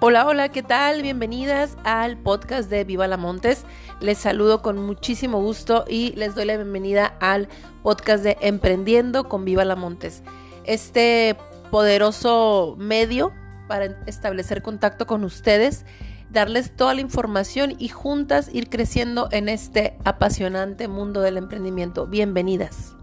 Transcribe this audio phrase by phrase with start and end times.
[0.00, 1.02] Hola, hola, ¿qué tal?
[1.02, 3.64] Bienvenidas al podcast de Viva la Montes.
[3.98, 7.48] Les saludo con muchísimo gusto y les doy la bienvenida al
[7.82, 10.22] podcast de Emprendiendo con Viva la Montes.
[10.62, 11.36] Este
[11.72, 13.32] poderoso medio
[13.66, 15.84] para establecer contacto con ustedes,
[16.30, 22.06] darles toda la información y juntas ir creciendo en este apasionante mundo del emprendimiento.
[22.06, 22.97] Bienvenidas.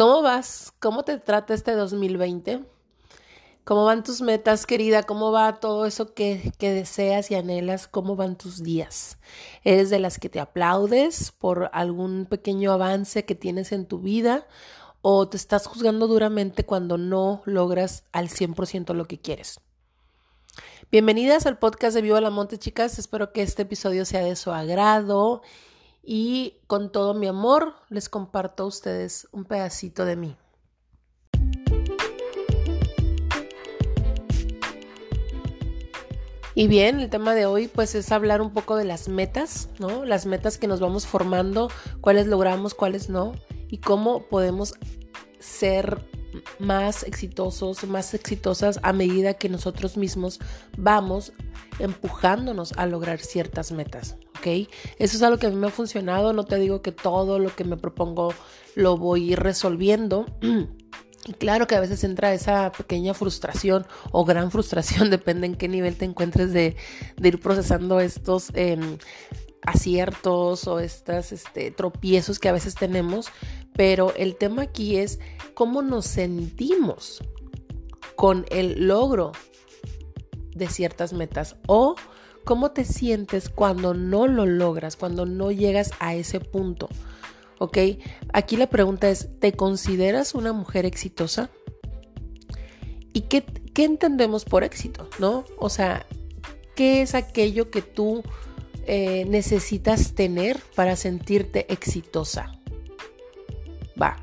[0.00, 0.72] ¿Cómo vas?
[0.80, 2.64] ¿Cómo te trata este 2020?
[3.64, 5.02] ¿Cómo van tus metas, querida?
[5.02, 7.86] ¿Cómo va todo eso que, que, deseas y anhelas?
[7.86, 9.18] ¿Cómo van tus días?
[9.62, 14.46] ¿Eres de las que te aplaudes por algún pequeño avance que tienes en tu vida?
[15.02, 19.60] ¿O te estás juzgando duramente cuando no logras al 100% lo que quieres?
[20.90, 22.98] Bienvenidas al podcast de Viva la Monte, chicas.
[22.98, 25.42] Espero que este episodio sea de su agrado
[26.02, 30.36] y con todo mi amor les comparto a ustedes un pedacito de mí.
[36.54, 40.04] Y bien, el tema de hoy pues es hablar un poco de las metas, ¿no?
[40.04, 41.70] Las metas que nos vamos formando,
[42.00, 43.32] cuáles logramos, cuáles no,
[43.68, 44.74] y cómo podemos
[45.38, 46.04] ser
[46.58, 50.38] más exitosos, más exitosas a medida que nosotros mismos
[50.76, 51.32] vamos
[51.78, 54.16] empujándonos a lograr ciertas metas.
[54.40, 54.68] ¿Ok?
[54.98, 57.54] Eso es algo que a mí me ha funcionado, no te digo que todo lo
[57.54, 58.34] que me propongo
[58.74, 60.26] lo voy resolviendo.
[61.26, 65.68] Y claro que a veces entra esa pequeña frustración o gran frustración, depende en qué
[65.68, 66.76] nivel te encuentres de,
[67.22, 68.98] ir procesando estos em,
[69.62, 73.28] aciertos o estos este, tropiezos que a veces tenemos.
[73.74, 75.20] Pero el tema aquí es
[75.54, 77.22] cómo nos sentimos
[78.16, 79.32] con el logro
[80.54, 81.94] de ciertas metas o
[82.50, 86.88] ¿Cómo te sientes cuando no lo logras, cuando no llegas a ese punto?
[87.60, 87.78] ¿Ok?
[88.32, 91.48] Aquí la pregunta es, ¿te consideras una mujer exitosa?
[93.12, 93.44] ¿Y qué,
[93.76, 95.08] entendemos por éxito?
[95.20, 95.44] ¿No?
[95.58, 96.04] O sea,
[96.74, 98.24] ¿qué es aquello que tú
[98.84, 102.50] eh, necesitas tener para sentirte exitosa?
[104.02, 104.16] Va.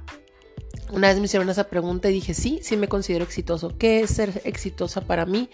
[0.91, 3.77] Una vez me hicieron esa pregunta y dije, sí, sí me considero exitoso.
[3.77, 5.49] ¿Qué es ser exitosa para mí?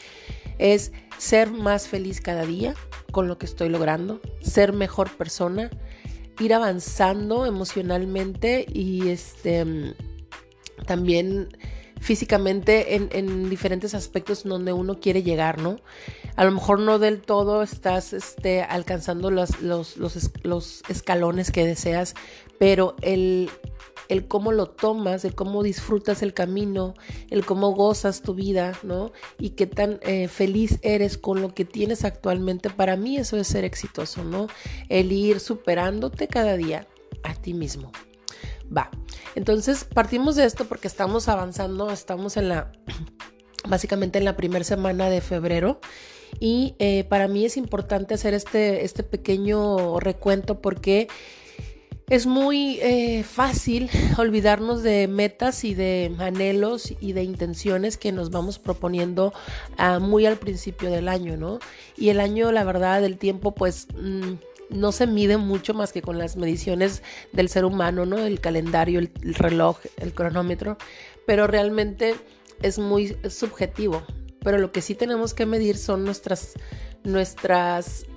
[0.57, 2.75] Es ser más feliz cada día
[3.11, 5.69] con lo que estoy logrando, ser mejor persona,
[6.39, 9.93] ir avanzando emocionalmente y este
[10.85, 11.49] también
[12.03, 15.77] físicamente en, diferentes aspectos donde uno quiere llegar, ¿no?
[16.35, 22.15] A lo mejor no del todo estás este, alcanzando los, los, los escalones que deseas,
[22.59, 23.49] pero el
[24.13, 26.93] el cómo lo tomas, el cómo disfrutas el camino,
[27.29, 29.11] el cómo gozas tu vida, ¿no?
[29.39, 32.69] Y qué tan eh, feliz eres con lo que tienes actualmente.
[32.69, 34.47] Para mí eso es ser exitoso, ¿no?
[34.87, 36.87] El ir superándote cada día
[37.23, 37.91] a ti mismo.
[38.75, 38.91] Va.
[39.35, 42.71] Entonces partimos de esto porque estamos avanzando, estamos en la,
[43.67, 45.79] básicamente en la primera semana de febrero.
[46.39, 51.07] Y eh, para mí es importante hacer este, este pequeño recuento porque
[52.13, 58.29] es muy eh, fácil olvidarnos de metas y de anhelos y de intenciones que nos
[58.29, 59.33] vamos proponiendo
[59.77, 61.57] ah, muy al principio del año, ¿no?
[61.97, 63.87] Y el año, la verdad, del tiempo, pues...
[63.99, 64.33] Mm,
[64.69, 68.17] no se mide mucho más que con las mediciones del ser humano, ¿no?
[68.17, 70.77] El calendario, el, reloj, el cronómetro,
[71.27, 72.15] pero realmente
[72.63, 74.03] es muy subjetivo.
[74.39, 76.53] Pero lo que sí tenemos que medir son nuestras,
[77.03, 78.07] nuestras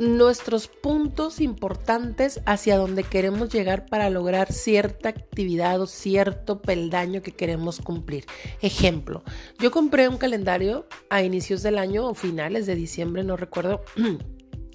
[0.00, 7.32] nuestros puntos importantes hacia donde queremos llegar para lograr cierta actividad o cierto peldaño que
[7.32, 8.24] queremos cumplir.
[8.62, 9.22] Ejemplo,
[9.58, 13.82] yo compré un calendario a inicios del año o finales de diciembre, no recuerdo.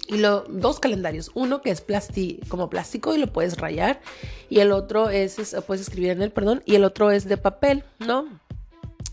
[0.08, 1.82] Y lo, dos calendarios, uno que es
[2.46, 4.00] como plástico y lo puedes rayar
[4.48, 8.28] y el otro es, puedes escribir en perdón, y el otro es de papel, ¿no?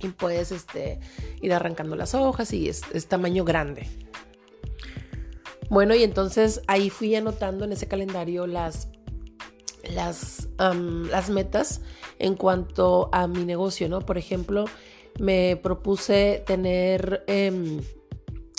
[0.01, 0.99] Y puedes este,
[1.41, 3.87] ir arrancando las hojas y es tamaño grande.
[5.69, 8.89] Bueno, y entonces ahí fui anotando en ese calendario las,
[9.93, 11.81] las, las metas
[12.19, 14.01] en cuanto a mi negocio, ¿no?
[14.01, 14.65] Por ejemplo,
[15.19, 17.81] me propuse tener em,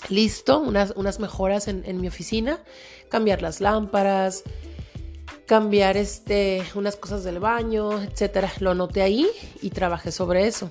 [0.08, 2.62] listo unas, unas mejoras en, en, mi oficina,
[3.08, 4.44] cambiar las lámparas,
[5.46, 8.52] cambiar este, unas cosas del baño, etcétera.
[8.61, 9.28] Lo anoté ahí
[9.62, 10.70] y trabajé sobre eso.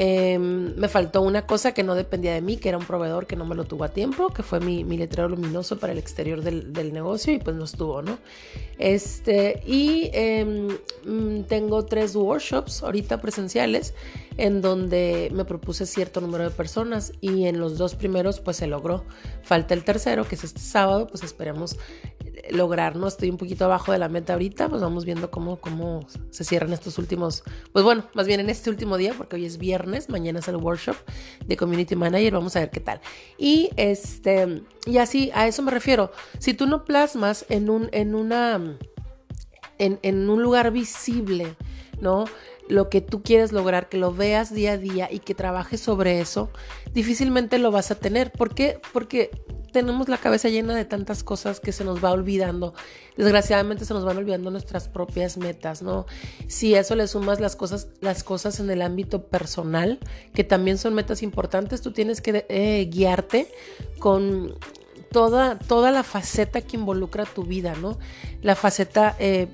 [0.00, 3.34] Em, me faltó una cosa que no dependía de mí, que era un proveedor que
[3.34, 6.92] no me lo tuvo a tiempo, que fue mi, letrero luminoso para el exterior del,
[6.92, 8.16] negocio y pues no estuvo, ¿no?
[8.78, 10.68] Este, y em,
[11.04, 13.92] mm, tengo tres workshops ahorita presenciales
[14.36, 18.68] en donde me propuse cierto número de personas y en los dos primeros pues se
[18.68, 19.04] logró.
[19.42, 21.76] Falta el tercero, que es este sábado, pues esperemos
[22.52, 23.06] lograr, ¿no?
[23.06, 26.72] Estoy un poquito abajo de la meta ahorita, pues vamos viendo cómo, cómo se cierran
[26.72, 30.38] estos últimos, pues bueno, más bien en este último día, porque hoy es viernes, mañana
[30.38, 30.96] es el workshop
[31.46, 33.00] de Community Manager, vamos a ver qué tal.
[33.36, 36.12] Y este, y así, a eso me refiero.
[36.38, 38.78] Si tú no plasmas en un, en una,
[39.78, 41.56] en, en un lugar visible,
[42.00, 42.24] ¿no?
[42.68, 46.20] lo que tú quieres lograr, que lo veas día a día y que trabajes sobre
[46.20, 46.50] eso,
[46.92, 48.30] difícilmente lo vas a tener.
[48.30, 48.80] ¿Por qué?
[48.92, 49.30] Porque
[49.78, 52.74] tenemos la cabeza llena de tantas cosas que se nos va olvidando.
[53.16, 56.04] Desgraciadamente se nos van olvidando nuestras propias metas, ¿no?
[56.48, 60.00] Si a eso le sumas las cosas, las cosas en el ámbito personal,
[60.34, 63.46] que también son metas importantes, tú tienes que eh, guiarte
[64.00, 64.56] con
[65.12, 68.00] toda, toda la faceta que involucra tu vida, ¿no?
[68.42, 69.46] La faceta eh,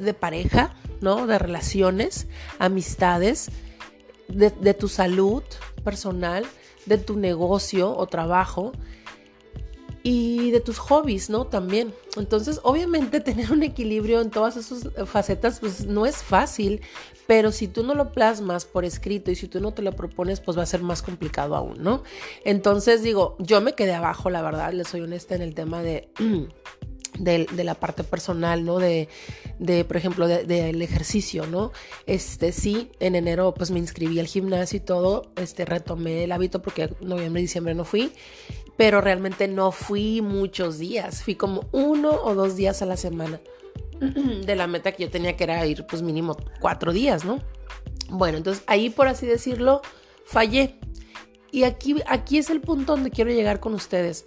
[0.00, 1.28] de pareja, ¿no?
[1.28, 2.26] De relaciones,
[2.58, 3.50] amistades,
[4.26, 5.44] de, de tu salud
[5.84, 6.44] personal,
[6.86, 8.72] de tu negocio o trabajo
[10.10, 11.44] y de tus hobbies, ¿no?
[11.44, 11.92] También.
[12.16, 16.80] Entonces, obviamente tener un equilibrio en todas esas facetas, pues no es fácil,
[17.26, 20.40] pero si tú no lo plasmas por escrito y si tú no te lo propones,
[20.40, 22.04] pues va a ser más complicado aún, ¿no?
[22.46, 26.08] Entonces, digo, yo me quedé abajo, la verdad, les soy honesta en el tema de...
[27.18, 28.78] De, la parte personal, ¿no?
[28.78, 29.08] De,
[29.58, 31.72] de por ejemplo, del ejercicio, ¿no?
[32.06, 36.62] Este, sí, en enero pues me inscribí al gimnasio y todo, este, retomé el hábito
[36.62, 38.12] porque noviembre y diciembre no fui
[38.78, 43.40] pero realmente no fui muchos días, fui como uno o dos días a la semana
[44.00, 47.40] de la meta que yo tenía que era ir pues mínimo cuatro días, ¿no?
[48.08, 49.82] Bueno, entonces ahí por así decirlo
[50.24, 50.76] fallé.
[51.50, 54.24] Y aquí, aquí es el punto donde quiero llegar con ustedes.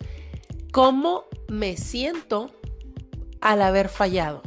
[0.73, 2.51] ¿Cómo me siento
[3.39, 4.41] al haber fallado?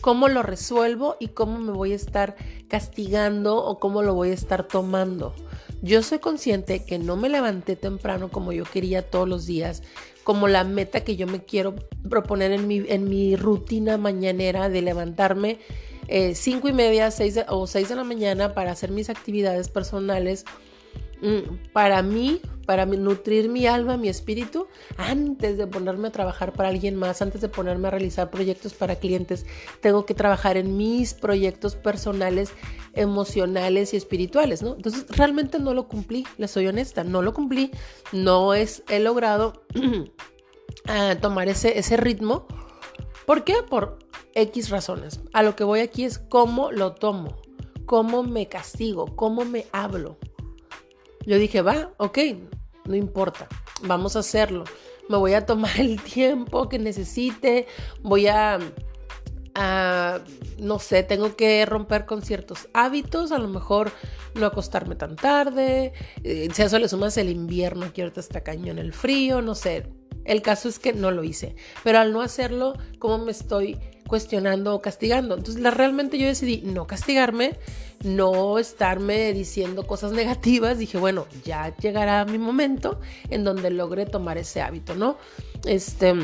[0.00, 2.36] ¿Cómo lo resuelvo y cómo me voy a estar
[2.68, 5.34] castigando o cómo lo voy a estar tomando?
[5.82, 9.82] Yo soy consciente que no me levanté temprano como yo quería todos los días,
[10.24, 11.74] como la meta que yo me quiero
[12.08, 15.58] proponer en mi, en mi rutina mañanera de levantarme
[16.08, 20.44] eh, cinco y media seis o seis de la mañana para hacer mis actividades personales
[21.20, 24.66] Mm, para mí, para nutrir mi alma, mi espíritu,
[24.98, 28.96] antes de ponerme a trabajar para alguien más, antes de ponerme a realizar proyectos para
[28.96, 29.46] clientes,
[29.80, 32.52] tengo que trabajar en mis proyectos personales,
[32.92, 34.74] emocionales y espirituales, ¿no?
[34.74, 37.70] Entonces, realmente no lo cumplí, le soy honesta, no lo cumplí,
[38.12, 39.64] no es, he logrado
[41.22, 42.46] tomar ese, ese ritmo.
[43.24, 43.62] ¿Por qué?
[43.66, 43.98] Por
[44.34, 45.20] X razones.
[45.32, 47.38] A lo que voy aquí es cómo lo tomo,
[47.86, 50.18] cómo me castigo, cómo me hablo.
[51.24, 52.18] Yo dije, va, ok,
[52.88, 53.46] no importa,
[53.82, 54.64] vamos a hacerlo.
[55.08, 57.66] Me voy a tomar el tiempo que necesite,
[58.02, 58.58] voy a,
[60.58, 63.90] no sé, tengo que romper con ciertos hábitos, a lo mejor
[64.34, 65.92] no acostarme tan tarde,
[66.22, 69.54] eh, si a eso le sumas el invierno que ahorita está cañón el frío, no
[69.54, 69.86] sé.
[70.24, 74.74] El caso es que no lo hice, pero al no hacerlo, ¿cómo me estoy cuestionando
[74.74, 75.36] o castigando?
[75.36, 77.56] Entonces, realmente yo decidí no castigarme,
[78.02, 82.98] no estarme diciendo cosas negativas, dije, bueno, ya llegará mi momento
[83.30, 85.16] en donde logre tomar ese hábito, ¿no?
[85.64, 86.14] Este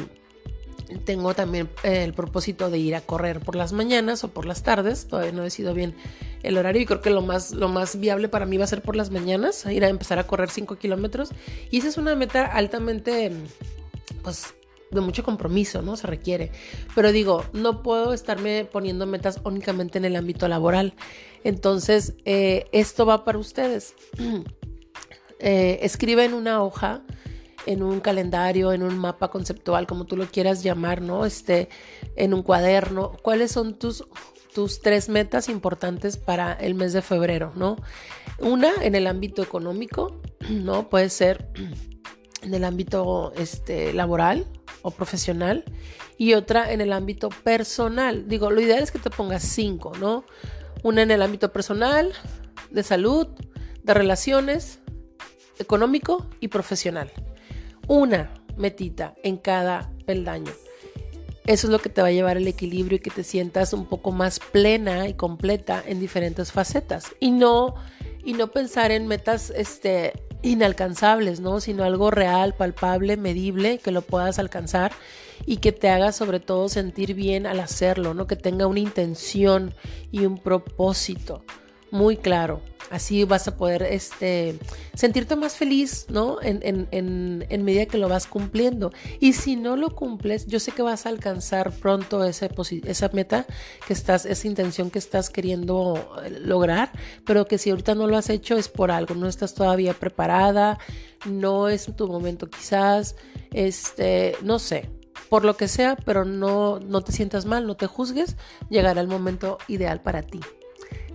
[1.04, 5.06] tengo también el propósito de ir a correr por las mañanas o por las tardes.
[5.06, 5.94] Todavía no he decidido bien
[6.42, 8.82] el horario y creo que lo más, lo más viable para mí va a ser
[8.82, 11.30] por las mañanas, ir a empezar a correr 5 kilómetros.
[11.70, 13.32] Y esa es una meta altamente,
[14.22, 14.54] pues,
[14.94, 15.96] de mucho compromiso, ¿no?
[15.96, 16.50] Se requiere.
[16.94, 20.94] Pero digo, no puedo estarme poniendo metas únicamente en el ámbito laboral.
[21.42, 23.94] Entonces, eh, esto va para ustedes.
[25.38, 27.02] eh, escribe en una hoja,
[27.66, 31.24] en un calendario, en un mapa conceptual, como tú lo quieras llamar, ¿no?
[31.24, 31.68] Este,
[32.16, 34.04] en un cuaderno, cuáles son tus,
[34.54, 37.76] tus tres metas importantes para el mes de febrero, ¿no?
[38.38, 40.88] Una en el ámbito económico, ¿no?
[40.88, 41.48] Puede ser
[42.42, 44.46] en el ámbito este, laboral,
[44.84, 45.64] o profesional
[46.18, 48.28] y otra en el ámbito personal.
[48.28, 50.24] Digo, lo ideal es que te pongas cinco, ¿no?
[50.82, 52.12] Una en el ámbito personal,
[52.70, 53.26] de salud,
[53.82, 54.80] de relaciones,
[55.58, 57.10] económico y profesional.
[57.88, 60.52] Una metita en cada peldaño.
[61.46, 63.86] Eso es lo que te va a llevar el equilibrio y que te sientas un
[63.86, 67.14] poco más plena y completa en diferentes facetas.
[67.20, 67.74] Y no,
[68.22, 70.12] y no pensar en metas este,
[70.44, 71.60] inalcanzables, ¿no?
[71.60, 74.92] Sino algo real, palpable, medible, que lo puedas alcanzar
[75.46, 78.26] y que te haga sobre todo sentir bien al hacerlo, ¿no?
[78.26, 79.74] Que tenga una intención
[80.12, 81.42] y un propósito
[81.94, 82.60] muy claro.
[82.90, 84.58] Así vas a poder este,
[84.94, 86.38] sentirte más feliz, ¿no?
[86.42, 88.92] En, en, medida que lo vas cumpliendo.
[89.20, 92.50] Y si no lo cumples, yo sé que vas a alcanzar pronto ese,
[92.84, 93.46] esa meta
[93.86, 96.90] que estás, esa intención que estás queriendo eh, lograr,
[97.24, 100.78] pero que si ahorita no lo has hecho es por algo, no estás todavía preparada,
[101.26, 103.14] no es tu momento quizás,
[103.52, 104.90] este, no sé,
[105.30, 108.36] por lo que sea, pero no, no te sientas mal, no te juzgues,
[108.68, 110.40] llegará el momento ideal para ti.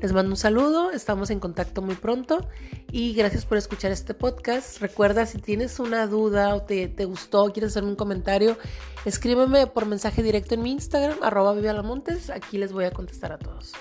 [0.02, 2.48] Les mando un saludo, estamos en contacto muy pronto
[2.90, 4.80] y gracias por escuchar este podcast.
[4.80, 8.58] Recuerda, si tienes una duda o te, te gustó, quieres hacerme un comentario,
[9.04, 11.54] escríbeme por mensaje directo en mi Instagram, arroba
[11.84, 12.30] Montes.
[12.30, 13.74] Aquí les voy a contestar a todos.